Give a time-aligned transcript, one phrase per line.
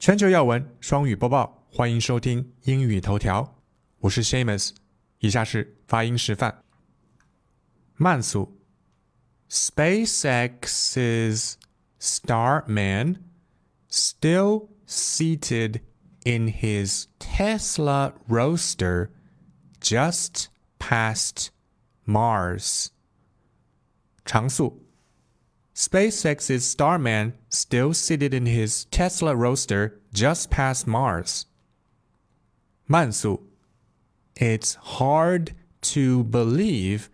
[0.00, 3.60] 全球要闻双语播报，欢迎收听英语头条。
[3.98, 4.70] 我是 Shamus，
[5.18, 6.64] 以下是发音示范。
[7.96, 8.58] 慢速：
[9.50, 11.56] SpaceX's
[12.00, 13.16] Starman
[13.90, 15.82] still seated
[16.24, 19.10] in his Tesla Roadster
[19.82, 20.46] just
[20.78, 21.48] past
[22.06, 22.86] Mars.
[24.24, 24.82] 常速
[25.79, 31.45] SpaceX's Starman still seated in his Tesla Roadster just past Mars.
[32.87, 33.41] 慢速
[34.35, 37.09] It's hard to believe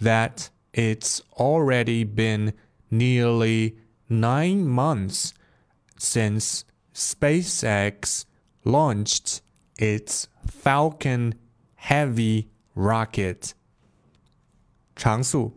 [0.00, 2.52] that it's already been
[2.90, 3.76] nearly
[4.08, 5.34] nine months
[5.98, 6.64] since
[6.94, 8.24] SpaceX
[8.64, 9.42] launched
[9.78, 11.34] its Falcon
[11.76, 13.54] Heavy rocket.
[14.96, 15.52] 常速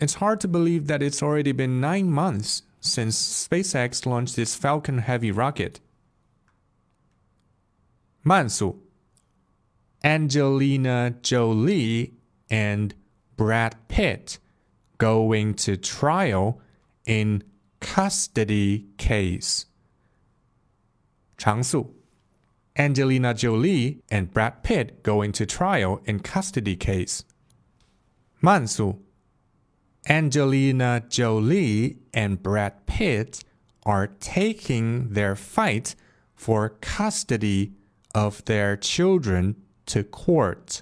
[0.00, 3.16] it's hard to believe that it's already been nine months since
[3.48, 5.80] SpaceX launched its Falcon Heavy rocket.
[8.22, 8.82] 慢速
[10.04, 12.14] Angelina Jolie
[12.50, 12.94] and
[13.36, 14.38] Brad Pitt
[14.98, 16.60] going to trial
[17.06, 17.42] in
[17.80, 19.66] custody case.
[21.36, 21.94] 长速
[22.76, 27.24] Angelina Jolie and Brad Pitt going to trial in custody case.
[28.40, 29.02] 慢速
[30.07, 33.43] Angelina Jolie and Brad Pitt
[33.85, 35.95] are taking their fight
[36.35, 37.73] for custody
[38.13, 40.81] of their children to court.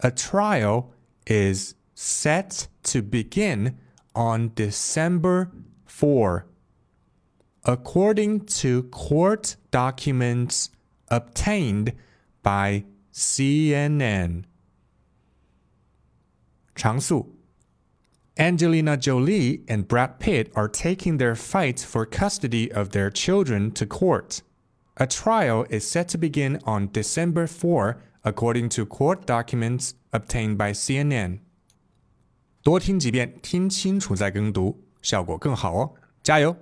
[0.00, 0.92] A trial
[1.26, 3.76] is set to begin
[4.14, 5.50] on December
[5.86, 6.46] 4.
[7.64, 10.70] According to court documents
[11.08, 11.92] obtained
[12.42, 14.44] by CNN.
[16.76, 17.37] 常速
[18.37, 23.85] Angelina Jolie and Brad Pitt are taking their fight for custody of their children to
[23.85, 24.41] court.
[24.97, 30.73] A trial is set to begin on December 4, according to court documents obtained by
[30.73, 31.39] CNN.
[32.63, 35.93] 多听几遍，听清楚再跟读，效果更好哦！
[36.23, 36.55] 加油！